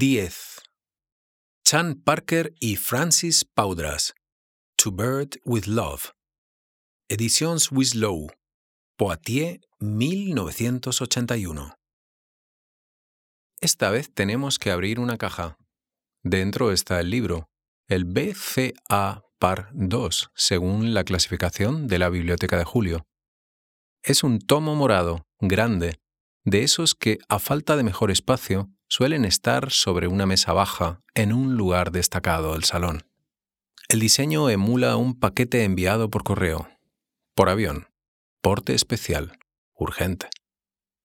10. 0.00 0.62
Chan 1.62 2.00
Parker 2.02 2.54
y 2.58 2.76
Francis 2.76 3.44
Paudras. 3.44 4.14
To 4.76 4.90
Bird 4.90 5.38
with 5.44 5.66
Love. 5.66 6.12
Editions 7.10 7.70
Wislow. 7.70 8.28
Poitiers, 8.96 9.58
1981. 9.78 11.74
Esta 13.60 13.90
vez 13.90 14.10
tenemos 14.14 14.58
que 14.58 14.70
abrir 14.70 15.00
una 15.00 15.18
caja. 15.18 15.58
Dentro 16.24 16.72
está 16.72 16.98
el 17.00 17.10
libro, 17.10 17.50
el 17.86 18.06
BCA 18.06 19.22
Par 19.38 19.68
2, 19.74 20.30
según 20.34 20.94
la 20.94 21.04
clasificación 21.04 21.88
de 21.88 21.98
la 21.98 22.08
Biblioteca 22.08 22.56
de 22.56 22.64
Julio. 22.64 23.04
Es 24.02 24.24
un 24.24 24.38
tomo 24.38 24.74
morado, 24.74 25.26
grande, 25.40 26.00
de 26.46 26.62
esos 26.62 26.94
que, 26.94 27.18
a 27.28 27.38
falta 27.38 27.76
de 27.76 27.82
mejor 27.82 28.10
espacio, 28.10 28.70
suelen 28.90 29.24
estar 29.24 29.70
sobre 29.70 30.08
una 30.08 30.26
mesa 30.26 30.52
baja 30.52 31.00
en 31.14 31.32
un 31.32 31.56
lugar 31.56 31.92
destacado 31.92 32.52
del 32.52 32.64
salón. 32.64 33.04
El 33.88 34.00
diseño 34.00 34.50
emula 34.50 34.96
un 34.96 35.18
paquete 35.18 35.64
enviado 35.64 36.10
por 36.10 36.24
correo, 36.24 36.68
por 37.34 37.48
avión, 37.48 37.86
porte 38.42 38.74
especial, 38.74 39.38
urgente. 39.74 40.28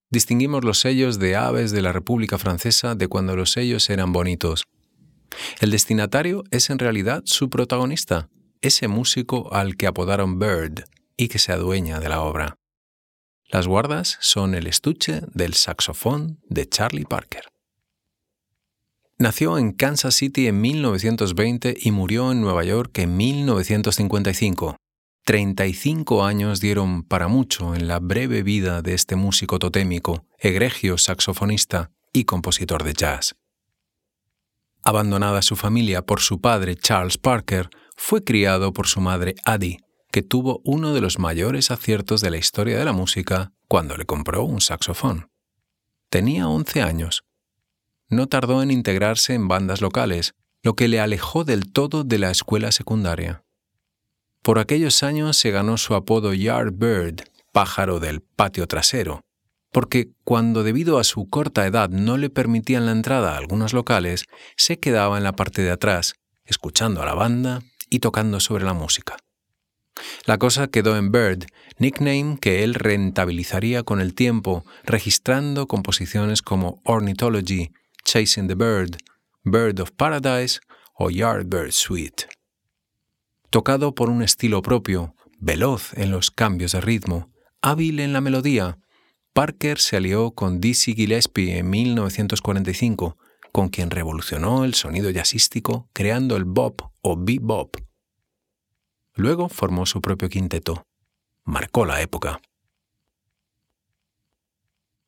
Distinguimos 0.09 0.63
los 0.63 0.79
sellos 0.79 1.19
de 1.19 1.35
aves 1.35 1.71
de 1.71 1.83
la 1.83 1.91
República 1.91 2.39
Francesa 2.39 2.95
de 2.95 3.07
cuando 3.07 3.35
los 3.35 3.51
sellos 3.51 3.89
eran 3.89 4.11
bonitos. 4.11 4.65
El 5.61 5.69
destinatario 5.69 6.43
es 6.49 6.69
en 6.71 6.79
realidad 6.79 7.21
su 7.25 7.49
protagonista, 7.49 8.29
ese 8.61 8.87
músico 8.87 9.53
al 9.53 9.75
que 9.75 9.87
apodaron 9.87 10.39
Bird 10.39 10.85
y 11.17 11.27
que 11.27 11.39
se 11.39 11.51
adueña 11.51 11.99
de 11.99 12.09
la 12.09 12.21
obra. 12.21 12.55
Las 13.47 13.67
guardas 13.67 14.17
son 14.21 14.55
el 14.55 14.65
estuche 14.65 15.21
del 15.33 15.53
saxofón 15.53 16.39
de 16.49 16.67
Charlie 16.67 17.05
Parker. 17.05 17.54
Nació 19.17 19.57
en 19.57 19.71
Kansas 19.71 20.13
City 20.13 20.47
en 20.47 20.59
1920 20.59 21.73
y 21.79 21.91
murió 21.91 22.33
en 22.33 22.41
Nueva 22.41 22.65
York 22.65 22.97
en 22.97 23.15
1955. 23.15 24.75
35 25.23 26.25
años 26.25 26.59
dieron 26.59 27.01
para 27.01 27.29
mucho 27.29 27.75
en 27.75 27.87
la 27.87 27.99
breve 27.99 28.43
vida 28.43 28.81
de 28.81 28.93
este 28.93 29.15
músico 29.15 29.57
totémico, 29.57 30.25
egregio 30.37 30.97
saxofonista 30.97 31.91
y 32.11 32.25
compositor 32.25 32.83
de 32.83 32.93
jazz. 32.93 33.35
Abandonada 34.83 35.41
su 35.41 35.55
familia 35.55 36.01
por 36.01 36.19
su 36.19 36.41
padre 36.41 36.75
Charles 36.75 37.17
Parker, 37.17 37.69
fue 37.95 38.21
criado 38.21 38.73
por 38.73 38.87
su 38.87 38.99
madre 38.99 39.35
Addie, 39.45 39.79
que 40.11 40.23
tuvo 40.23 40.59
uno 40.65 40.93
de 40.93 40.99
los 40.99 41.19
mayores 41.19 41.71
aciertos 41.71 42.19
de 42.19 42.31
la 42.31 42.37
historia 42.37 42.77
de 42.77 42.83
la 42.85 42.91
música 42.91 43.53
cuando 43.69 43.95
le 43.95 44.05
compró 44.05 44.43
un 44.43 44.59
saxofón. 44.59 45.29
Tenía 46.09 46.49
11 46.49 46.81
años 46.81 47.24
no 48.09 48.27
tardó 48.27 48.61
en 48.61 48.71
integrarse 48.71 49.33
en 49.33 49.47
bandas 49.47 49.81
locales, 49.81 50.33
lo 50.63 50.75
que 50.75 50.87
le 50.87 50.99
alejó 50.99 51.43
del 51.43 51.71
todo 51.71 52.03
de 52.03 52.17
la 52.17 52.31
escuela 52.31 52.71
secundaria. 52.71 53.43
Por 54.41 54.59
aquellos 54.59 55.03
años 55.03 55.37
se 55.37 55.51
ganó 55.51 55.77
su 55.77 55.95
apodo 55.95 56.33
Yardbird, 56.33 57.23
pájaro 57.51 57.99
del 57.99 58.21
patio 58.21 58.67
trasero, 58.67 59.21
porque 59.71 60.11
cuando 60.23 60.63
debido 60.63 60.99
a 60.99 61.03
su 61.03 61.27
corta 61.29 61.65
edad 61.65 61.89
no 61.89 62.17
le 62.17 62.29
permitían 62.29 62.85
la 62.85 62.91
entrada 62.91 63.33
a 63.33 63.37
algunos 63.37 63.73
locales, 63.73 64.25
se 64.55 64.79
quedaba 64.79 65.17
en 65.17 65.23
la 65.23 65.33
parte 65.33 65.61
de 65.61 65.71
atrás, 65.71 66.15
escuchando 66.45 67.01
a 67.01 67.05
la 67.05 67.13
banda 67.13 67.61
y 67.89 67.99
tocando 67.99 68.39
sobre 68.39 68.65
la 68.65 68.73
música. 68.73 69.17
La 70.25 70.37
cosa 70.37 70.67
quedó 70.67 70.97
en 70.97 71.11
Bird, 71.11 71.45
nickname 71.77 72.37
que 72.39 72.63
él 72.63 72.73
rentabilizaría 72.73 73.83
con 73.83 74.01
el 74.01 74.13
tiempo, 74.13 74.65
registrando 74.83 75.67
composiciones 75.67 76.41
como 76.41 76.81
Ornithology, 76.83 77.71
Chasing 78.05 78.47
the 78.47 78.55
Bird, 78.55 78.97
Bird 79.43 79.79
of 79.81 79.91
Paradise 79.91 80.61
o 80.93 81.09
Yardbird 81.09 81.71
Suite. 81.71 82.27
Tocado 83.49 83.93
por 83.95 84.09
un 84.09 84.21
estilo 84.21 84.61
propio, 84.61 85.15
veloz 85.39 85.93
en 85.93 86.11
los 86.11 86.31
cambios 86.31 86.71
de 86.71 86.81
ritmo, 86.81 87.31
hábil 87.61 87.99
en 87.99 88.13
la 88.13 88.21
melodía, 88.21 88.77
Parker 89.33 89.79
se 89.79 89.97
alió 89.97 90.31
con 90.31 90.61
Dizzy 90.61 90.93
Gillespie 90.93 91.57
en 91.57 91.69
1945, 91.69 93.17
con 93.51 93.69
quien 93.69 93.89
revolucionó 93.89 94.63
el 94.63 94.75
sonido 94.75 95.09
jazzístico 95.09 95.89
creando 95.91 96.37
el 96.37 96.45
bop 96.45 96.81
o 97.01 97.17
bebop. 97.17 97.75
Luego 99.15 99.49
formó 99.49 99.85
su 99.85 99.99
propio 99.99 100.29
quinteto. 100.29 100.85
Marcó 101.43 101.85
la 101.85 102.01
época. 102.01 102.39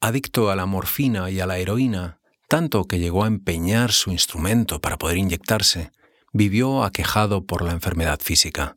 Adicto 0.02 0.50
a 0.50 0.56
la 0.56 0.66
morfina 0.66 1.30
y 1.30 1.40
a 1.40 1.46
la 1.46 1.58
heroína, 1.58 2.17
tanto 2.48 2.86
que 2.86 3.00
llegó 3.00 3.24
a 3.24 3.28
empeñar 3.28 3.92
su 3.92 4.12
instrumento 4.12 4.80
para 4.80 4.98
poder 4.98 5.18
inyectarse, 5.18 5.92
vivió 6.34 6.84
aquejado 6.84 7.46
por 7.46 7.64
la 7.64 7.72
enfermedad 7.72 8.20
física 8.22 8.76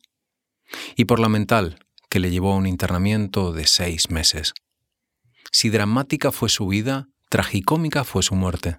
y 0.96 1.04
por 1.04 1.20
la 1.20 1.28
mental, 1.28 1.78
que 2.08 2.20
le 2.20 2.30
llevó 2.30 2.52
a 2.52 2.56
un 2.56 2.66
internamiento 2.66 3.52
de 3.52 3.66
seis 3.66 4.10
meses. 4.10 4.54
Si 5.52 5.70
dramática 5.70 6.32
fue 6.32 6.48
su 6.48 6.66
vida, 6.66 7.08
tragicómica 7.28 8.04
fue 8.04 8.22
su 8.22 8.34
muerte. 8.34 8.78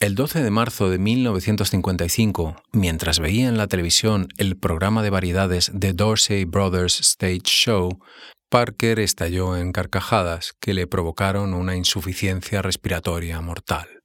El 0.00 0.16
12 0.16 0.42
de 0.42 0.50
marzo 0.50 0.90
de 0.90 0.98
1955, 0.98 2.56
mientras 2.72 3.20
veía 3.20 3.48
en 3.48 3.56
la 3.56 3.68
televisión 3.68 4.28
el 4.38 4.56
programa 4.56 5.02
de 5.02 5.10
variedades 5.10 5.70
The 5.78 5.92
Dorsey 5.92 6.44
Brothers 6.44 7.00
Stage 7.00 7.42
Show, 7.44 8.00
Parker 8.48 8.98
estalló 8.98 9.56
en 9.56 9.72
carcajadas 9.72 10.52
que 10.60 10.74
le 10.74 10.86
provocaron 10.86 11.54
una 11.54 11.76
insuficiencia 11.76 12.60
respiratoria 12.60 13.40
mortal. 13.40 14.03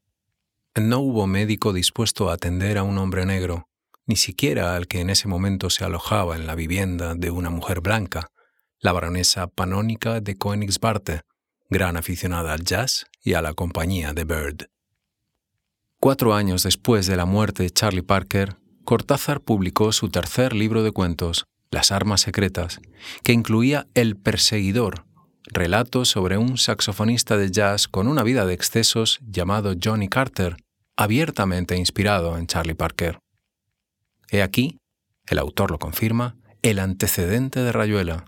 No 0.80 1.00
hubo 1.00 1.28
médico 1.28 1.74
dispuesto 1.74 2.30
a 2.30 2.36
atender 2.36 2.78
a 2.78 2.84
un 2.84 2.98
hombre 3.00 3.26
negro, 3.26 3.68
ni 4.06 4.16
siquiera 4.16 4.78
al 4.78 4.88
que 4.88 5.02
en 5.02 5.10
ese 5.10 5.28
momento 5.28 5.70
se 5.70 5.84
alojaba 5.84 6.38
en 6.38 6.48
la 6.48 6.56
vivienda 6.56 7.16
de 7.16 7.32
una 7.32 7.50
mujer 7.50 7.82
blanca, 7.82 8.32
la 8.80 8.94
baronesa 8.94 9.48
panónica 9.48 10.22
de 10.22 10.38
Koenigsbarte, 10.38 11.22
gran 11.70 11.98
aficionada 11.98 12.54
al 12.54 12.64
jazz 12.64 13.08
y 13.22 13.34
a 13.34 13.42
la 13.42 13.54
compañía 13.54 14.14
de 14.14 14.24
Bird. 14.24 14.70
Cuatro 16.00 16.34
años 16.34 16.64
después 16.64 17.08
de 17.08 17.18
la 17.18 17.26
muerte 17.26 17.64
de 17.64 17.72
Charlie 17.72 18.02
Parker, 18.02 18.56
Cortázar 18.86 19.42
publicó 19.42 19.92
su 19.92 20.10
tercer 20.10 20.54
libro 20.54 20.82
de 20.82 20.94
cuentos, 20.94 21.46
Las 21.72 21.92
Armas 21.92 22.22
Secretas, 22.22 22.80
que 23.24 23.34
incluía 23.34 23.88
El 23.96 24.16
Perseguidor, 24.16 25.06
relato 25.44 26.06
sobre 26.06 26.38
un 26.38 26.58
saxofonista 26.58 27.36
de 27.36 27.52
jazz 27.52 27.90
con 27.90 28.08
una 28.08 28.24
vida 28.24 28.46
de 28.46 28.54
excesos 28.54 29.20
llamado 29.22 29.74
Johnny 29.84 30.08
Carter, 30.08 30.56
abiertamente 31.00 31.78
inspirado 31.78 32.38
en 32.38 32.46
Charlie 32.46 32.76
Parker. 32.76 33.20
He 34.30 34.42
aquí, 34.42 34.80
el 35.28 35.40
autor 35.40 35.72
lo 35.72 35.80
confirma, 35.80 36.36
el 36.62 36.78
antecedente 36.78 37.62
de 37.62 37.72
Rayuela, 37.72 38.26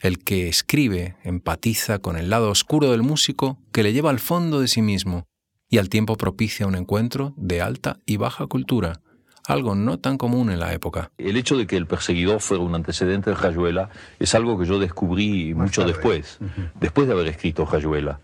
el 0.00 0.18
que 0.18 0.48
escribe 0.48 1.14
empatiza 1.22 2.00
con 2.00 2.16
el 2.16 2.30
lado 2.30 2.50
oscuro 2.50 2.90
del 2.90 3.04
músico 3.04 3.60
que 3.70 3.84
le 3.84 3.92
lleva 3.92 4.10
al 4.10 4.18
fondo 4.18 4.60
de 4.60 4.66
sí 4.66 4.82
mismo 4.82 5.28
y 5.68 5.78
al 5.78 5.88
tiempo 5.88 6.16
propicia 6.16 6.66
un 6.66 6.74
encuentro 6.74 7.32
de 7.36 7.62
alta 7.62 8.00
y 8.06 8.16
baja 8.16 8.48
cultura, 8.48 9.00
algo 9.46 9.76
no 9.76 10.00
tan 10.00 10.18
común 10.18 10.50
en 10.50 10.58
la 10.58 10.74
época. 10.74 11.12
El 11.16 11.36
hecho 11.36 11.56
de 11.56 11.68
que 11.68 11.76
el 11.76 11.86
perseguidor 11.86 12.40
fuera 12.40 12.64
un 12.64 12.74
antecedente 12.74 13.30
de 13.30 13.36
Rayuela 13.36 13.90
es 14.18 14.34
algo 14.34 14.58
que 14.58 14.66
yo 14.66 14.80
descubrí 14.80 15.54
mucho 15.54 15.84
después, 15.84 16.40
después 16.80 17.06
de 17.06 17.12
haber 17.12 17.28
escrito 17.28 17.64
Rayuela. 17.64 18.18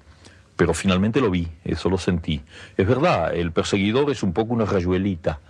Pero 0.61 0.75
finalmente 0.75 1.23
lo 1.23 1.31
vi, 1.31 1.49
eso 1.65 1.89
lo 1.89 1.97
sentí. 1.97 2.43
Es 2.77 2.87
verdad, 2.87 3.35
el 3.35 3.51
perseguidor 3.51 4.11
es 4.11 4.23
un 4.23 4.35
poco 4.35 4.53
una 4.53 4.67
rayuelita. 4.67 5.41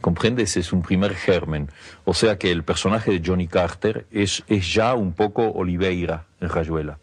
¿Comprendes? 0.00 0.56
Es 0.56 0.72
un 0.72 0.82
primer 0.82 1.14
germen. 1.14 1.68
O 2.04 2.14
sea 2.14 2.36
que 2.36 2.50
el 2.50 2.64
personaje 2.64 3.12
de 3.12 3.22
Johnny 3.24 3.46
Carter 3.46 4.06
es, 4.10 4.42
es 4.48 4.74
ya 4.74 4.94
un 4.94 5.12
poco 5.12 5.52
Oliveira 5.52 6.24
en 6.40 6.48
Rayuela 6.48 6.98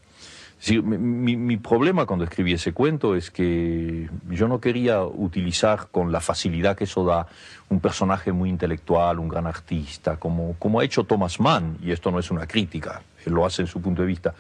mi, 0.72 1.58
problema 1.58 2.06
cuando 2.06 2.26
escribí 2.26 2.54
ese 2.54 2.74
cuento 2.74 3.16
es 3.16 3.30
que 3.30 4.10
yo 4.30 4.48
no 4.48 4.60
quería 4.60 5.04
utilizar 5.04 5.88
con 5.92 6.12
la 6.12 6.20
facilidad 6.20 6.76
que 6.76 6.86
eso 6.86 7.06
da 7.06 7.28
un 7.70 7.80
personaje 7.80 8.32
muy 8.32 8.50
intelectual, 8.50 9.20
un 9.20 9.28
gran 9.28 9.46
artista, 9.46 10.18
como, 10.18 10.56
como 10.58 10.80
ha 10.80 10.84
hecho 10.84 11.04
Thomas 11.04 11.40
Mann, 11.40 11.78
y 11.82 11.92
esto 11.92 12.10
no 12.10 12.20
es 12.20 12.32
una 12.32 12.48
crítica, 12.48 13.02
él 13.26 13.34
lo 13.34 13.46
hace 13.46 13.62
en 13.62 13.68
su 13.68 13.82
punto 13.82 14.02
de 14.02 14.08
vista, 14.08 14.34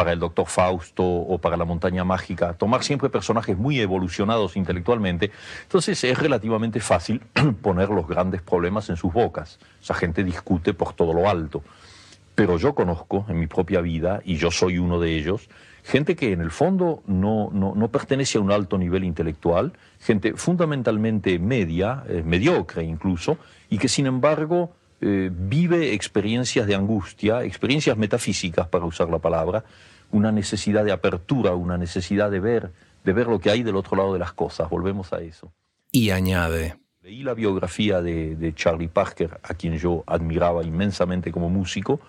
para 0.00 0.12
el 0.12 0.18
Doctor 0.18 0.46
Fausto 0.46 1.04
o 1.04 1.36
para 1.36 1.58
la 1.58 1.66
Montaña 1.66 2.04
Mágica, 2.04 2.54
tomar 2.54 2.82
siempre 2.82 3.10
personajes 3.10 3.58
muy 3.58 3.78
evolucionados 3.80 4.56
intelectualmente, 4.56 5.30
entonces 5.64 6.02
es 6.02 6.18
relativamente 6.18 6.80
fácil 6.80 7.20
poner 7.60 7.90
los 7.90 8.08
grandes 8.08 8.40
problemas 8.40 8.88
en 8.88 8.96
sus 8.96 9.12
bocas. 9.12 9.58
Esa 9.82 9.92
gente 9.92 10.24
discute 10.24 10.72
por 10.72 10.94
todo 10.94 11.12
lo 11.12 11.28
alto. 11.28 11.62
Pero 12.34 12.56
yo 12.56 12.74
conozco 12.74 13.26
en 13.28 13.38
mi 13.38 13.46
propia 13.46 13.82
vida, 13.82 14.22
y 14.24 14.36
yo 14.36 14.50
soy 14.50 14.78
uno 14.78 14.98
de 15.00 15.18
ellos, 15.18 15.50
gente 15.84 16.16
que 16.16 16.32
en 16.32 16.40
el 16.40 16.50
fondo 16.50 17.02
no, 17.06 17.50
no, 17.52 17.88
pertenece 17.88 18.38
a 18.38 18.40
un 18.40 18.52
alto 18.52 18.78
nivel 18.78 19.04
intelectual, 19.04 19.74
gente 19.98 20.32
fundamentalmente 20.32 21.38
media, 21.38 22.04
eh, 22.08 22.22
mediocre 22.24 22.84
incluso, 22.84 23.36
y 23.68 23.76
que 23.76 23.88
sin 23.88 24.06
embargo 24.06 24.72
eh, 25.00 25.30
vive 25.32 25.94
experiencias 25.94 26.66
de 26.66 26.74
angustia, 26.74 27.42
experiencias 27.44 27.96
metafísicas, 27.96 28.68
para 28.68 28.84
usar 28.84 29.08
la 29.08 29.18
palabra, 29.18 29.64
una 30.12 30.32
necesidad 30.32 30.84
de 30.84 30.92
apertura, 30.92 31.54
una 31.54 31.78
necesidad 31.78 32.30
de 32.30 32.40
ver, 32.40 32.70
de 33.04 33.12
ver 33.12 33.26
lo 33.26 33.38
que 33.38 33.50
hay 33.50 33.62
del 33.62 33.76
otro 33.76 33.96
lado 33.96 34.12
de 34.12 34.18
las 34.18 34.32
cosas. 34.32 34.68
Volvemos 34.68 35.12
a 35.12 35.20
eso. 35.20 35.52
Y 35.90 36.10
añade. 36.10 36.76
Leí 37.02 37.22
la 37.22 37.32
biografía 37.32 38.02
de, 38.02 38.36
de 38.36 38.54
Charlie 38.54 38.88
Parker, 38.88 39.40
a 39.42 39.54
quien 39.54 39.78
yo 39.78 40.04
admiraba 40.06 40.62
inmensamente 40.64 41.32
como 41.32 41.48
músico. 41.48 42.00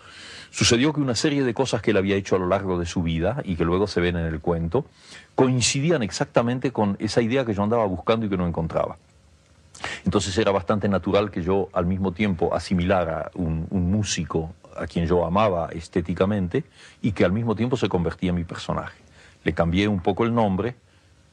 Sucedió 0.50 0.92
que 0.92 1.00
una 1.00 1.16
serie 1.16 1.44
de 1.46 1.54
cosas 1.54 1.82
que 1.82 1.92
él 1.92 1.98
había 1.98 2.18
hecho 2.18 2.36
a 2.36 2.40
lo 2.40 2.48
largo 2.48 2.78
de 2.78 2.86
su 2.86 3.02
vida 3.02 3.42
y 3.46 3.56
que 3.56 3.64
luego 3.64 3.88
se 3.88 4.02
ven 4.02 4.18
en 4.18 4.26
el 4.26 4.42
cuento, 4.42 4.86
coincidían 5.34 6.04
exactamente 6.04 6.72
con 6.72 6.98
esa 7.00 7.22
idea 7.22 7.46
que 7.46 7.54
yo 7.54 7.64
andaba 7.64 7.86
buscando 7.86 8.26
y 8.26 8.30
que 8.30 8.36
no 8.36 8.46
encontraba. 8.46 8.98
Entonces 10.06 10.38
era 10.38 10.52
bastante 10.52 10.88
natural 10.88 11.32
que 11.32 11.42
yo 11.42 11.70
al 11.74 11.86
mismo 11.86 12.12
tiempo 12.12 12.54
asimilara 12.54 13.32
un, 13.36 13.68
un 13.70 13.92
músico 13.92 14.54
a 14.76 14.88
quien 14.88 15.06
yo 15.06 15.26
amaba 15.26 15.70
estéticamente 15.72 16.64
y 17.02 17.12
que 17.12 17.26
al 17.26 17.32
mismo 17.32 17.56
tiempo 17.56 17.78
se 17.78 17.90
convertía 17.90 18.30
en 18.30 18.36
mi 18.36 18.44
personaje. 18.44 18.98
Le 19.44 19.54
cambié 19.54 19.88
un 19.88 20.02
poco 20.02 20.24
el 20.24 20.34
nombre, 20.34 20.76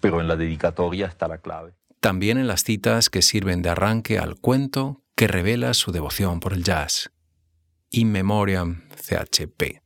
pero 0.00 0.20
en 0.20 0.28
la 0.28 0.36
dedicatoria 0.36 1.06
está 1.06 1.28
la 1.28 1.38
clave. 1.38 1.72
También 2.00 2.38
en 2.38 2.46
las 2.46 2.62
citas 2.62 3.10
que 3.10 3.22
sirven 3.22 3.62
de 3.62 3.70
arranque 3.70 4.18
al 4.18 4.36
cuento 4.36 5.02
que 5.16 5.26
revela 5.26 5.74
su 5.74 5.90
devoción 5.90 6.40
por 6.40 6.52
el 6.52 6.62
jazz. 6.62 7.10
In 7.90 8.12
Memoriam 8.12 8.82
CHP. 8.94 9.82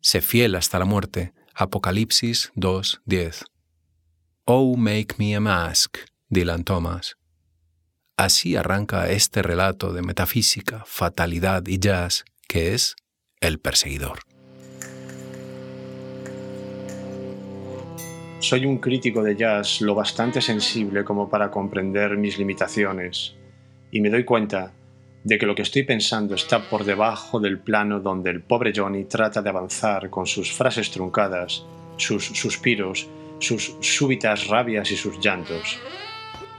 Sé 0.00 0.20
fiel 0.20 0.54
hasta 0.54 0.78
la 0.78 0.84
muerte. 0.84 1.32
Apocalipsis 1.54 2.50
2.10. 2.56 3.44
Oh, 4.46 4.76
make 4.76 5.16
me 5.18 5.36
a 5.36 5.40
mask, 5.40 5.98
Dylan 6.28 6.64
Thomas. 6.64 7.16
Así 8.22 8.54
arranca 8.54 9.10
este 9.10 9.42
relato 9.42 9.92
de 9.92 10.00
metafísica, 10.00 10.84
fatalidad 10.86 11.66
y 11.66 11.80
jazz, 11.80 12.24
que 12.46 12.72
es 12.72 12.94
El 13.40 13.58
perseguidor. 13.58 14.20
Soy 18.38 18.64
un 18.64 18.78
crítico 18.78 19.24
de 19.24 19.34
jazz 19.34 19.80
lo 19.80 19.96
bastante 19.96 20.40
sensible 20.40 21.02
como 21.02 21.28
para 21.28 21.50
comprender 21.50 22.16
mis 22.16 22.38
limitaciones, 22.38 23.34
y 23.90 24.00
me 24.00 24.08
doy 24.08 24.22
cuenta 24.22 24.72
de 25.24 25.36
que 25.36 25.46
lo 25.46 25.56
que 25.56 25.62
estoy 25.62 25.82
pensando 25.82 26.36
está 26.36 26.70
por 26.70 26.84
debajo 26.84 27.40
del 27.40 27.58
plano 27.58 27.98
donde 27.98 28.30
el 28.30 28.40
pobre 28.40 28.72
Johnny 28.72 29.06
trata 29.06 29.42
de 29.42 29.50
avanzar 29.50 30.10
con 30.10 30.28
sus 30.28 30.52
frases 30.52 30.92
truncadas, 30.92 31.64
sus 31.96 32.24
suspiros, 32.24 33.08
sus 33.40 33.74
súbitas 33.80 34.46
rabias 34.46 34.92
y 34.92 34.96
sus 34.96 35.18
llantos. 35.18 35.80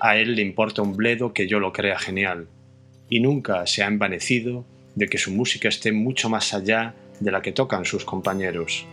A 0.04 0.18
él 0.18 0.36
le 0.36 0.42
importa 0.42 0.82
un 0.82 0.98
bledo 0.98 1.32
que 1.32 1.48
yo 1.48 1.62
lo 1.62 1.72
crea 1.72 1.98
genial, 1.98 2.50
y 3.08 3.22
nunca 3.22 3.66
se 3.66 3.84
ha 3.84 3.88
envanecido 3.88 4.66
de 4.96 5.08
que 5.08 5.18
su 5.18 5.32
música 5.32 5.70
esté 5.70 5.94
mucho 5.94 6.30
más 6.30 6.54
allá 6.54 6.94
de 7.22 7.32
la 7.32 7.42
que 7.42 7.54
tocan 7.54 7.86
sus 7.86 8.04
compañeros. 8.04 8.86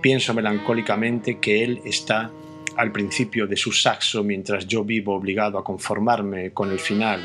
Pienso 0.00 0.32
melancólicamente 0.32 1.40
que 1.40 1.62
él 1.62 1.82
está 1.84 2.30
al 2.78 2.90
principio 2.90 3.46
de 3.46 3.58
su 3.58 3.70
saxo 3.70 4.24
mientras 4.24 4.66
yo 4.66 4.82
vivo 4.82 5.14
obligado 5.14 5.58
a 5.58 5.64
conformarme 5.64 6.52
con 6.52 6.70
el 6.70 6.78
final. 6.78 7.20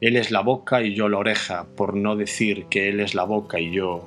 Él 0.00 0.16
es 0.16 0.30
la 0.30 0.40
boca 0.40 0.80
y 0.80 0.94
yo 0.94 1.10
la 1.10 1.18
oreja, 1.18 1.66
por 1.76 1.94
no 1.94 2.16
decir 2.16 2.68
que 2.70 2.88
él 2.88 3.00
es 3.00 3.14
la 3.14 3.24
boca 3.24 3.60
y 3.60 3.70
yo... 3.70 4.02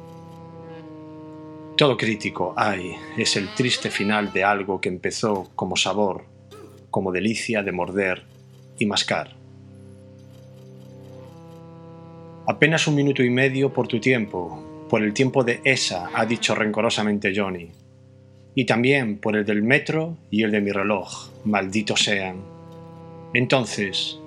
Todo 1.77 1.97
crítico, 1.97 2.55
ay, 2.57 2.95
es 3.15 3.35
el 3.35 3.47
triste 3.53 3.91
final 3.91 4.33
de 4.33 4.43
algo 4.43 4.81
que 4.81 4.89
empezó 4.89 5.51
como 5.55 5.75
sabor, 5.75 6.28
como 6.89 7.11
delicia 7.11 7.63
de 7.63 7.71
morder 7.71 8.23
y 8.77 8.85
mascar. 8.85 9.35
Apenas 12.47 12.87
un 12.87 12.95
minuto 12.95 13.23
y 13.23 13.29
medio 13.29 13.71
por 13.71 13.87
tu 13.87 13.99
tiempo, 13.99 14.87
por 14.89 15.03
el 15.03 15.13
tiempo 15.13 15.43
de 15.43 15.61
esa, 15.63 16.09
ha 16.13 16.25
dicho 16.25 16.55
rencorosamente 16.55 17.31
Johnny. 17.35 17.69
Y 18.55 18.65
también 18.65 19.19
por 19.19 19.35
el 19.35 19.45
del 19.45 19.61
metro 19.61 20.17
y 20.31 20.43
el 20.43 20.51
de 20.51 20.61
mi 20.61 20.71
reloj, 20.71 21.29
malditos 21.45 22.03
sean. 22.03 22.37
Entonces, 23.33 24.19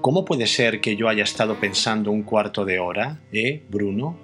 ¿cómo 0.00 0.24
puede 0.24 0.46
ser 0.46 0.80
que 0.80 0.94
yo 0.94 1.08
haya 1.08 1.24
estado 1.24 1.56
pensando 1.56 2.12
un 2.12 2.22
cuarto 2.22 2.64
de 2.64 2.78
hora, 2.78 3.18
eh, 3.32 3.62
Bruno? 3.68 4.16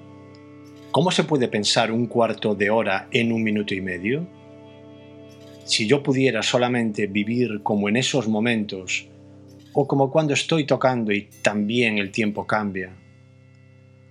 ¿Cómo 0.93 1.11
se 1.11 1.25
puede 1.25 1.49
pensar 1.49 1.91
un 1.91 2.07
cuarto 2.07 2.55
de 2.55 2.71
hora 2.71 3.09
en 3.11 3.33
un 3.33 3.43
minuto 3.43 3.75
y 3.75 3.81
medio? 3.81 4.25
Si 5.65 5.87
yo 5.87 6.03
pudiera 6.03 6.43
solamente 6.43 7.07
vivir 7.07 7.63
como 7.63 7.89
en 7.89 7.97
esos 7.97 8.29
momentos, 8.29 9.07
o 9.73 9.87
como 9.87 10.11
cuando 10.11 10.35
estoy 10.35 10.65
tocando 10.65 11.13
y 11.13 11.29
también 11.43 11.99
el 11.99 12.11
tiempo 12.11 12.47
cambia, 12.47 12.93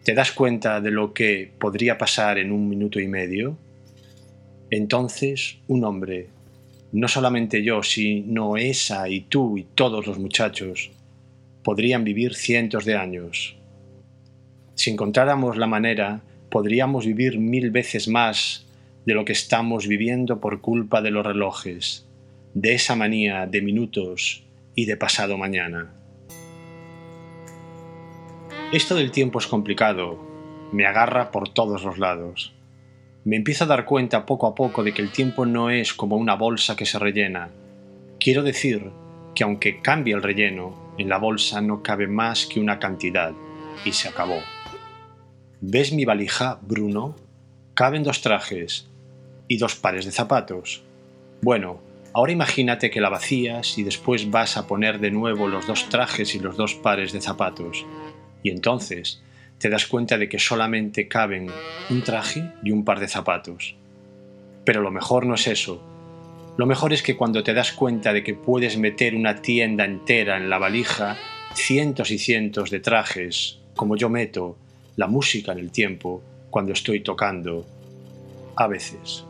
¿te 0.04 0.14
das 0.14 0.32
cuenta 0.32 0.82
de 0.82 0.92
lo 0.92 1.14
que 1.14 1.52
podría 1.60 1.98
pasar 1.98 2.38
en 2.38 2.52
un 2.52 2.68
minuto 2.68 3.00
y 3.00 3.08
medio? 3.08 3.58
Entonces, 4.70 5.58
un 5.68 5.84
hombre, 5.84 6.30
no 6.92 7.08
solamente 7.08 7.62
yo, 7.64 7.84
sino 7.84 8.58
esa 8.58 9.08
y 9.10 9.22
tú 9.22 9.58
y 9.58 9.64
todos 9.64 10.08
los 10.08 10.18
muchachos, 10.18 10.92
podrían 11.64 12.04
vivir 12.04 12.34
cientos 12.34 12.86
de 12.86 12.96
años. 12.96 13.56
Si 14.76 14.90
encontráramos 14.90 15.58
la 15.58 15.68
manera, 15.68 16.22
podríamos 16.50 17.06
vivir 17.06 17.38
mil 17.38 17.70
veces 17.70 18.08
más 18.08 18.66
de 19.06 19.14
lo 19.14 19.26
que 19.26 19.34
estamos 19.34 19.88
viviendo 19.88 20.40
por 20.40 20.62
culpa 20.62 21.02
de 21.02 21.12
los 21.12 21.26
relojes, 21.26 22.08
de 22.54 22.74
esa 22.74 22.96
manía 22.96 23.48
de 23.48 23.62
minutos 23.62 24.44
y 24.76 24.86
de 24.86 24.98
pasado 24.98 25.38
mañana. 25.38 25.94
Esto 28.72 28.96
del 28.96 29.12
tiempo 29.12 29.40
es 29.40 29.48
complicado, 29.48 30.18
me 30.72 30.86
agarra 30.86 31.32
por 31.32 31.50
todos 31.50 31.84
los 31.84 31.98
lados. 31.98 32.54
Me 33.24 33.36
empiezo 33.36 33.66
a 33.66 33.68
dar 33.68 33.86
cuenta 33.86 34.26
poco 34.26 34.48
a 34.48 34.56
poco 34.56 34.84
de 34.84 34.94
que 34.94 35.02
el 35.02 35.12
tiempo 35.12 35.46
no 35.46 35.70
es 35.70 35.94
como 35.94 36.16
una 36.16 36.36
bolsa 36.36 36.76
que 36.76 36.86
se 36.86 36.98
rellena. 36.98 37.50
Quiero 38.20 38.44
decir 38.44 38.92
que 39.36 39.44
aunque 39.44 39.82
cambie 39.82 40.14
el 40.14 40.24
relleno, 40.24 40.94
en 40.98 41.10
la 41.10 41.18
bolsa 41.18 41.62
no 41.62 41.84
cabe 41.84 42.08
más 42.08 42.46
que 42.46 42.60
una 42.60 42.80
cantidad 42.80 43.34
y 43.86 43.92
se 43.92 44.08
acabó. 44.08 44.40
¿Ves 45.60 45.94
mi 45.94 46.06
valija, 46.06 46.60
Bruno? 46.62 47.16
Caben 47.74 48.04
dos 48.04 48.22
trajes, 48.22 48.90
y 49.52 49.58
dos 49.58 49.76
pares 49.76 50.06
de 50.06 50.14
zapatos. 50.14 50.82
Bueno, 51.42 51.82
ahora 52.14 52.32
imagínate 52.32 52.90
que 52.90 53.02
la 53.02 53.10
vacías 53.10 53.78
y 53.78 53.84
después 53.84 54.32
vas 54.32 54.56
a 54.56 54.66
poner 54.66 55.02
de 55.02 55.12
nuevo 55.12 55.50
los 55.50 55.68
dos 55.68 55.90
trajes 55.90 56.36
y 56.36 56.40
los 56.40 56.56
dos 56.56 56.74
pares 56.76 57.12
de 57.12 57.20
zapatos. 57.20 57.86
Y 58.44 58.50
entonces 58.50 59.22
te 59.58 59.68
das 59.68 59.88
cuenta 59.88 60.18
de 60.18 60.30
que 60.30 60.40
solamente 60.40 61.10
caben 61.10 61.50
un 61.90 62.02
traje 62.02 62.50
y 62.64 62.72
un 62.72 62.86
par 62.86 63.02
de 63.02 63.10
zapatos. 63.10 63.76
Pero 64.64 64.82
lo 64.82 64.90
mejor 64.90 65.26
no 65.26 65.36
es 65.36 65.46
eso. 65.48 65.84
Lo 66.56 66.66
mejor 66.66 66.94
es 66.94 67.04
que 67.04 67.18
cuando 67.18 67.44
te 67.44 67.54
das 67.54 67.74
cuenta 67.74 68.14
de 68.14 68.24
que 68.24 68.36
puedes 68.36 68.78
meter 68.78 69.16
una 69.16 69.42
tienda 69.42 69.84
entera 69.84 70.38
en 70.38 70.50
la 70.50 70.60
valija, 70.60 71.18
cientos 71.56 72.10
y 72.12 72.20
cientos 72.20 72.70
de 72.70 72.80
trajes, 72.80 73.60
como 73.76 73.98
yo 73.98 74.08
meto 74.08 74.56
la 74.96 75.08
música 75.08 75.52
en 75.52 75.60
el 75.60 75.72
tiempo 75.72 76.24
cuando 76.50 76.72
estoy 76.72 77.02
tocando, 77.02 77.66
a 78.56 78.68
veces. 78.68 79.26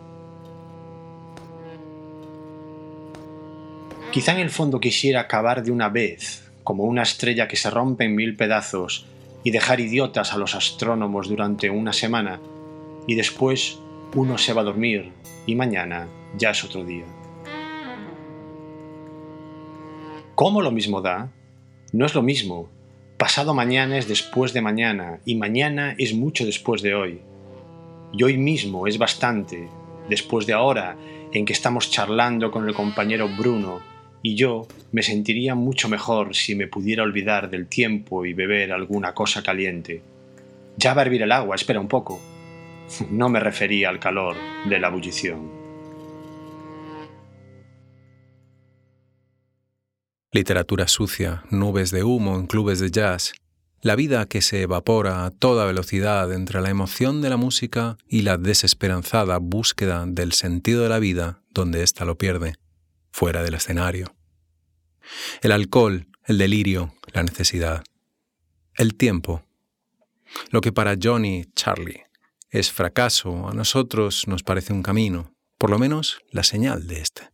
Quizá 4.11 4.33
en 4.33 4.39
el 4.39 4.49
fondo 4.49 4.81
quisiera 4.81 5.21
acabar 5.21 5.63
de 5.63 5.71
una 5.71 5.87
vez, 5.87 6.51
como 6.65 6.83
una 6.83 7.03
estrella 7.03 7.47
que 7.47 7.55
se 7.55 7.69
rompe 7.69 8.03
en 8.03 8.13
mil 8.13 8.35
pedazos, 8.35 9.05
y 9.41 9.51
dejar 9.51 9.79
idiotas 9.79 10.33
a 10.33 10.37
los 10.37 10.53
astrónomos 10.53 11.29
durante 11.29 11.69
una 11.69 11.93
semana, 11.93 12.41
y 13.07 13.15
después 13.15 13.79
uno 14.13 14.37
se 14.37 14.51
va 14.51 14.61
a 14.61 14.65
dormir 14.65 15.13
y 15.45 15.55
mañana 15.55 16.09
ya 16.37 16.49
es 16.49 16.61
otro 16.65 16.83
día. 16.83 17.05
¿Cómo 20.35 20.61
lo 20.61 20.71
mismo 20.71 21.01
da? 21.01 21.31
No 21.93 22.05
es 22.05 22.13
lo 22.13 22.21
mismo. 22.21 22.69
Pasado 23.17 23.53
mañana 23.53 23.97
es 23.97 24.09
después 24.09 24.51
de 24.51 24.61
mañana 24.61 25.19
y 25.23 25.35
mañana 25.35 25.95
es 25.97 26.13
mucho 26.13 26.45
después 26.45 26.81
de 26.81 26.95
hoy. 26.95 27.21
Y 28.11 28.23
hoy 28.23 28.37
mismo 28.37 28.87
es 28.87 28.97
bastante, 28.97 29.69
después 30.09 30.45
de 30.45 30.53
ahora 30.53 30.97
en 31.31 31.45
que 31.45 31.53
estamos 31.53 31.89
charlando 31.89 32.51
con 32.51 32.67
el 32.67 32.73
compañero 32.73 33.29
Bruno 33.29 33.90
y 34.21 34.35
yo 34.35 34.67
me 34.91 35.03
sentiría 35.03 35.55
mucho 35.55 35.89
mejor 35.89 36.35
si 36.35 36.55
me 36.55 36.67
pudiera 36.67 37.03
olvidar 37.03 37.49
del 37.49 37.67
tiempo 37.67 38.25
y 38.25 38.33
beber 38.33 38.71
alguna 38.71 39.13
cosa 39.13 39.41
caliente. 39.41 40.01
Ya 40.77 40.93
va 40.93 41.01
a 41.01 41.05
hervir 41.05 41.23
el 41.23 41.31
agua, 41.31 41.55
espera 41.55 41.79
un 41.79 41.87
poco. 41.87 42.19
No 43.09 43.29
me 43.29 43.39
refería 43.39 43.89
al 43.89 43.99
calor 43.99 44.35
de 44.67 44.79
la 44.79 44.89
ebullición. 44.89 45.49
Literatura 50.33 50.87
sucia, 50.87 51.43
nubes 51.49 51.91
de 51.91 52.03
humo 52.03 52.37
en 52.37 52.47
clubes 52.47 52.79
de 52.79 52.89
jazz, 52.89 53.33
la 53.81 53.95
vida 53.95 54.25
que 54.27 54.41
se 54.41 54.61
evapora 54.61 55.25
a 55.25 55.31
toda 55.31 55.65
velocidad 55.65 56.31
entre 56.31 56.61
la 56.61 56.69
emoción 56.69 57.21
de 57.21 57.29
la 57.29 57.37
música 57.37 57.97
y 58.07 58.21
la 58.21 58.37
desesperanzada 58.37 59.39
búsqueda 59.39 60.05
del 60.07 60.33
sentido 60.33 60.83
de 60.83 60.89
la 60.89 60.99
vida 60.99 61.41
donde 61.53 61.83
ésta 61.83 62.05
lo 62.05 62.17
pierde, 62.17 62.53
fuera 63.11 63.43
del 63.43 63.53
escenario. 63.53 64.15
El 65.41 65.51
alcohol, 65.51 66.07
el 66.25 66.37
delirio, 66.37 66.93
la 67.13 67.23
necesidad. 67.23 67.83
El 68.75 68.95
tiempo. 68.95 69.43
Lo 70.49 70.61
que 70.61 70.71
para 70.71 70.95
Johnny, 71.01 71.45
Charlie, 71.55 72.03
es 72.49 72.71
fracaso, 72.71 73.47
a 73.47 73.53
nosotros 73.53 74.27
nos 74.27 74.43
parece 74.43 74.73
un 74.73 74.83
camino, 74.83 75.33
por 75.57 75.69
lo 75.69 75.79
menos 75.79 76.21
la 76.31 76.43
señal 76.43 76.87
de 76.87 77.01
este. 77.01 77.29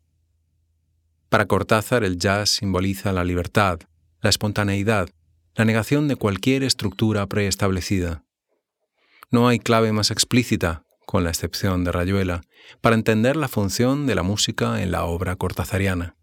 Para 1.29 1.45
Cortázar 1.45 2.03
el 2.03 2.17
jazz 2.17 2.49
simboliza 2.49 3.11
la 3.11 3.23
libertad, 3.23 3.79
la 4.21 4.29
espontaneidad, 4.29 5.09
la 5.55 5.65
negación 5.65 6.07
de 6.07 6.15
cualquier 6.15 6.63
estructura 6.63 7.25
preestablecida. 7.27 8.23
No 9.29 9.47
hay 9.47 9.59
clave 9.59 9.91
más 9.91 10.11
explícita, 10.11 10.83
con 11.07 11.23
la 11.23 11.29
excepción 11.29 11.85
de 11.85 11.93
Rayuela, 11.93 12.41
para 12.81 12.95
entender 12.95 13.37
la 13.37 13.47
función 13.47 14.05
de 14.05 14.13
la 14.13 14.23
música 14.23 14.83
en 14.83 14.91
la 14.91 15.05
obra 15.05 15.37
cortazariana. 15.37 16.17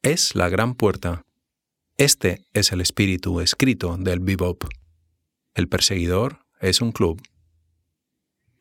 Es 0.00 0.36
la 0.36 0.48
gran 0.48 0.74
puerta. 0.74 1.24
Este 1.98 2.46
es 2.52 2.70
el 2.70 2.80
espíritu 2.80 3.40
escrito 3.40 3.96
del 3.98 4.20
bebop. 4.20 4.64
El 5.54 5.68
perseguidor 5.68 6.46
es 6.60 6.80
un 6.80 6.92
club. 6.92 7.20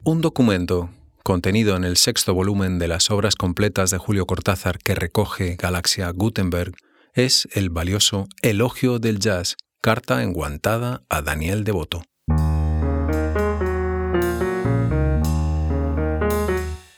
Un 0.04 0.22
documento 0.22 0.90
contenido 1.24 1.78
en 1.78 1.84
el 1.84 1.96
sexto 1.96 2.34
volumen 2.34 2.80
de 2.80 2.88
las 2.88 3.12
obras 3.12 3.36
completas 3.36 3.92
de 3.92 4.00
Julio 4.00 4.26
Cortázar 4.26 4.80
que 4.80 4.96
recoge 4.96 5.56
Galaxia 5.56 6.10
Gutenberg, 6.10 6.74
es 7.14 7.48
el 7.54 7.70
valioso 7.70 8.28
Elogio 8.42 8.98
del 8.98 9.20
Jazz, 9.20 9.56
carta 9.80 10.24
enguantada 10.24 11.04
a 11.08 11.22
Daniel 11.22 11.64
Devoto. 11.64 12.02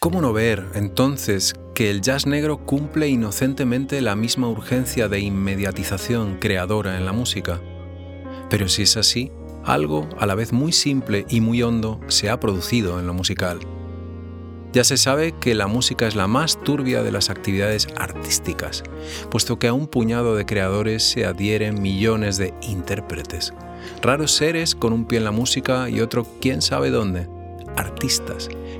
¿Cómo 0.05 0.21
no 0.21 0.33
ver, 0.33 0.67
entonces, 0.75 1.55
que 1.74 1.89
el 1.89 2.01
jazz 2.01 2.27
negro 2.27 2.59
cumple 2.59 3.07
inocentemente 3.07 4.01
la 4.01 4.15
misma 4.15 4.47
urgencia 4.47 5.07
de 5.07 5.19
inmediatización 5.19 6.38
creadora 6.39 7.00
en 7.00 7.07
la 7.07 7.12
música? 7.12 7.59
Pero 8.47 8.69
si 8.69 8.83
es 8.83 8.97
así, 8.97 9.31
algo 9.63 10.07
a 10.19 10.27
la 10.27 10.35
vez 10.35 10.53
muy 10.53 10.74
simple 10.74 11.25
y 11.27 11.41
muy 11.41 11.63
hondo 11.63 12.00
se 12.07 12.29
ha 12.29 12.39
producido 12.39 13.00
en 13.00 13.07
lo 13.07 13.15
musical. 13.15 13.57
Ya 14.74 14.83
se 14.83 14.97
sabe 14.97 15.33
que 15.41 15.55
la 15.55 15.65
música 15.65 16.05
es 16.05 16.15
la 16.15 16.27
más 16.27 16.63
turbia 16.63 17.01
de 17.01 17.12
las 17.12 17.31
actividades 17.31 17.88
artísticas, 17.97 18.83
puesto 19.31 19.57
que 19.57 19.69
a 19.69 19.74
un 19.74 19.88
puñado 19.88 20.35
de 20.35 20.45
creadores 20.45 21.01
se 21.01 21.25
adhieren 21.25 21.81
millones 21.81 22.38
de 22.38 22.53
intérpretes, 22.62 23.55
raros 24.03 24.33
seres 24.33 24.75
con 24.75 24.93
un 24.93 25.05
pie 25.05 25.17
en 25.17 25.25
la 25.25 25.31
música 25.31 25.89
y 25.89 26.00
otro 26.00 26.27
quién 26.39 26.62
sabe 26.62 26.91
dónde, 26.91 27.27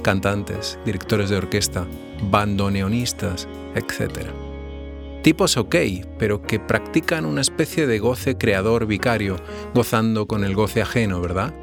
cantantes, 0.02 0.80
directores 0.86 1.30
de 1.30 1.38
orquesta, 1.38 1.86
bandoneonistas, 2.30 3.48
etc. 3.76 4.30
Tipos 5.24 5.58
ok, 5.58 5.76
pero 6.20 6.42
que 6.42 6.60
practican 6.60 7.26
una 7.26 7.42
especie 7.42 7.88
de 7.88 8.00
goce 8.00 8.38
creador 8.38 8.86
vicario, 8.86 9.38
gozando 9.74 10.28
con 10.28 10.44
el 10.44 10.56
goce 10.56 10.82
ajeno, 10.82 11.22
¿verdad? 11.22 11.54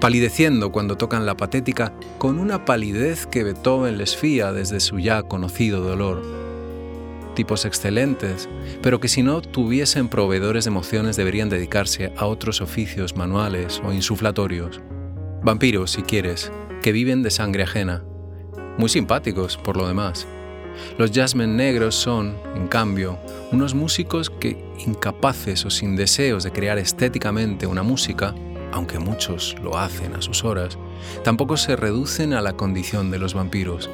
palideciendo 0.00 0.70
cuando 0.70 0.96
tocan 0.96 1.24
la 1.24 1.36
patética 1.36 1.94
con 2.18 2.38
una 2.38 2.64
palidez 2.66 3.26
que 3.26 3.44
Beethoven 3.44 3.96
les 3.96 4.14
fía 4.14 4.52
desde 4.52 4.80
su 4.80 4.98
ya 4.98 5.22
conocido 5.22 5.80
dolor. 5.80 6.22
Tipos 7.34 7.64
excelentes, 7.64 8.48
pero 8.82 9.00
que 9.00 9.08
si 9.08 9.22
no 9.22 9.40
tuviesen 9.40 10.08
proveedores 10.08 10.64
de 10.64 10.70
emociones 10.70 11.16
deberían 11.16 11.48
dedicarse 11.48 12.12
a 12.16 12.26
otros 12.26 12.60
oficios 12.60 13.16
manuales 13.16 13.80
o 13.84 13.92
insuflatorios. 13.92 14.80
Vampiros, 15.42 15.92
si 15.92 16.02
quieres, 16.02 16.52
que 16.84 16.92
viven 16.92 17.22
de 17.22 17.30
sangre 17.30 17.62
ajena. 17.62 18.04
Muy 18.76 18.90
simpáticos, 18.90 19.56
por 19.56 19.78
lo 19.78 19.88
demás. 19.88 20.26
Los 20.98 21.12
jazzmen 21.12 21.56
negros 21.56 21.94
son, 21.94 22.36
en 22.54 22.68
cambio, 22.68 23.18
unos 23.52 23.74
músicos 23.74 24.28
que, 24.28 24.62
incapaces 24.84 25.64
o 25.64 25.70
sin 25.70 25.96
deseos 25.96 26.44
de 26.44 26.52
crear 26.52 26.76
estéticamente 26.76 27.66
una 27.66 27.82
música, 27.82 28.34
aunque 28.70 28.98
muchos 28.98 29.56
lo 29.62 29.78
hacen 29.78 30.12
a 30.12 30.20
sus 30.20 30.44
horas, 30.44 30.76
tampoco 31.22 31.56
se 31.56 31.74
reducen 31.74 32.34
a 32.34 32.42
la 32.42 32.52
condición 32.52 33.10
de 33.10 33.18
los 33.18 33.32
vampiros. 33.32 33.88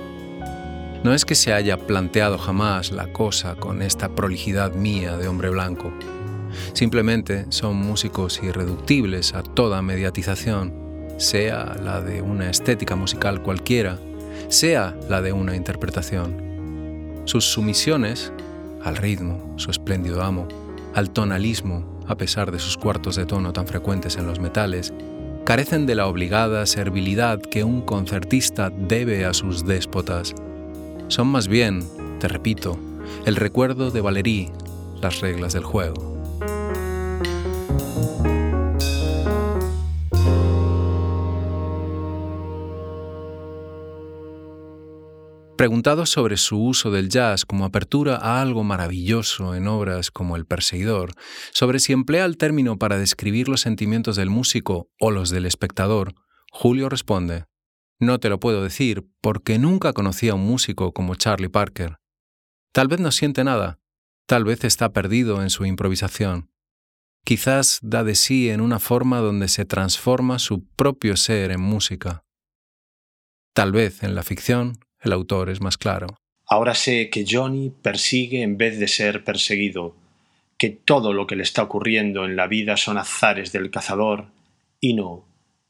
No 1.04 1.14
es 1.14 1.24
que 1.24 1.36
se 1.36 1.52
haya 1.52 1.76
planteado 1.86 2.38
jamás 2.38 2.90
la 2.90 3.12
cosa 3.12 3.54
con 3.54 3.82
esta 3.82 4.16
prolijidad 4.16 4.74
mía 4.74 5.16
de 5.16 5.28
hombre 5.28 5.50
blanco. 5.50 5.92
Simplemente 6.72 7.46
son 7.50 7.76
músicos 7.76 8.40
irreductibles 8.42 9.32
a 9.34 9.44
toda 9.44 9.80
mediatización, 9.80 10.89
sea 11.20 11.76
la 11.82 12.00
de 12.00 12.22
una 12.22 12.48
estética 12.48 12.96
musical 12.96 13.42
cualquiera, 13.42 13.98
sea 14.48 14.96
la 15.10 15.20
de 15.20 15.32
una 15.32 15.54
interpretación. 15.54 17.20
Sus 17.26 17.44
sumisiones 17.44 18.32
al 18.82 18.96
ritmo, 18.96 19.52
su 19.56 19.70
espléndido 19.70 20.22
amo, 20.22 20.48
al 20.94 21.10
tonalismo, 21.10 22.00
a 22.08 22.16
pesar 22.16 22.50
de 22.50 22.58
sus 22.58 22.78
cuartos 22.78 23.16
de 23.16 23.26
tono 23.26 23.52
tan 23.52 23.66
frecuentes 23.66 24.16
en 24.16 24.26
los 24.26 24.40
metales, 24.40 24.94
carecen 25.44 25.84
de 25.84 25.94
la 25.94 26.06
obligada 26.06 26.64
servilidad 26.64 27.38
que 27.38 27.64
un 27.64 27.82
concertista 27.82 28.70
debe 28.70 29.26
a 29.26 29.34
sus 29.34 29.66
déspotas. 29.66 30.34
Son 31.08 31.26
más 31.26 31.48
bien, 31.48 31.84
te 32.18 32.28
repito, 32.28 32.78
el 33.26 33.36
recuerdo 33.36 33.90
de 33.90 34.00
Valéry, 34.00 34.50
las 35.02 35.20
reglas 35.20 35.52
del 35.52 35.64
juego. 35.64 36.09
Preguntado 45.60 46.06
sobre 46.06 46.38
su 46.38 46.58
uso 46.58 46.90
del 46.90 47.10
jazz 47.10 47.44
como 47.44 47.66
apertura 47.66 48.16
a 48.16 48.40
algo 48.40 48.64
maravilloso 48.64 49.54
en 49.54 49.68
obras 49.68 50.10
como 50.10 50.36
El 50.36 50.46
Perseguidor, 50.46 51.12
sobre 51.52 51.80
si 51.80 51.92
emplea 51.92 52.24
el 52.24 52.38
término 52.38 52.78
para 52.78 52.96
describir 52.96 53.46
los 53.46 53.60
sentimientos 53.60 54.16
del 54.16 54.30
músico 54.30 54.88
o 54.98 55.10
los 55.10 55.28
del 55.28 55.44
espectador, 55.44 56.14
Julio 56.50 56.88
responde, 56.88 57.44
No 57.98 58.18
te 58.18 58.30
lo 58.30 58.40
puedo 58.40 58.62
decir 58.62 59.06
porque 59.20 59.58
nunca 59.58 59.92
conocí 59.92 60.30
a 60.30 60.34
un 60.34 60.46
músico 60.46 60.94
como 60.94 61.14
Charlie 61.14 61.50
Parker. 61.50 61.98
Tal 62.72 62.88
vez 62.88 63.00
no 63.00 63.12
siente 63.12 63.44
nada, 63.44 63.80
tal 64.24 64.44
vez 64.44 64.64
está 64.64 64.94
perdido 64.94 65.42
en 65.42 65.50
su 65.50 65.66
improvisación. 65.66 66.50
Quizás 67.22 67.80
da 67.82 68.02
de 68.02 68.14
sí 68.14 68.48
en 68.48 68.62
una 68.62 68.78
forma 68.78 69.18
donde 69.18 69.48
se 69.48 69.66
transforma 69.66 70.38
su 70.38 70.66
propio 70.68 71.18
ser 71.18 71.50
en 71.50 71.60
música. 71.60 72.24
Tal 73.52 73.72
vez 73.72 74.02
en 74.02 74.14
la 74.14 74.22
ficción 74.22 74.78
el 75.00 75.12
autor 75.12 75.50
es 75.50 75.60
más 75.60 75.76
claro. 75.76 76.06
Ahora 76.46 76.74
sé 76.74 77.10
que 77.10 77.24
Johnny 77.28 77.70
persigue 77.70 78.42
en 78.42 78.56
vez 78.56 78.78
de 78.78 78.88
ser 78.88 79.24
perseguido, 79.24 79.94
que 80.58 80.70
todo 80.70 81.12
lo 81.12 81.26
que 81.26 81.36
le 81.36 81.42
está 81.42 81.62
ocurriendo 81.62 82.24
en 82.24 82.36
la 82.36 82.46
vida 82.46 82.76
son 82.76 82.98
azares 82.98 83.52
del 83.52 83.70
cazador 83.70 84.26
y 84.80 84.94
no 84.94 85.24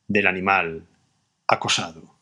del 0.09 0.27
animal 0.27 0.87
acosado. 1.47 2.19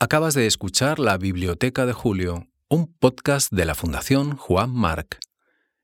Acabas 0.00 0.34
de 0.34 0.46
escuchar 0.46 0.98
La 0.98 1.18
Biblioteca 1.18 1.86
de 1.86 1.92
Julio, 1.92 2.46
un 2.68 2.92
podcast 2.92 3.52
de 3.52 3.64
la 3.64 3.74
Fundación 3.74 4.36
Juan 4.36 4.70
Marc. 4.70 5.18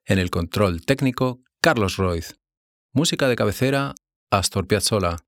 En 0.04 0.18
el 0.18 0.30
control 0.30 0.84
técnico, 0.84 1.40
Carlos 1.60 1.96
Roiz. 1.96 2.38
Música 2.92 3.26
de 3.26 3.36
cabecera, 3.36 3.94
Astor 4.30 4.66
Piazzolla. 4.66 5.23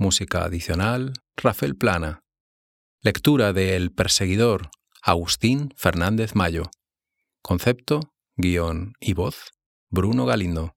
Música 0.00 0.44
adicional, 0.44 1.12
Rafael 1.36 1.76
Plana. 1.76 2.24
Lectura 3.02 3.52
de 3.52 3.76
El 3.76 3.92
Perseguidor, 3.92 4.70
Agustín 5.02 5.74
Fernández 5.76 6.34
Mayo. 6.34 6.70
Concepto, 7.42 8.00
guion 8.34 8.94
y 8.98 9.12
voz, 9.12 9.50
Bruno 9.90 10.24
Galindo. 10.24 10.74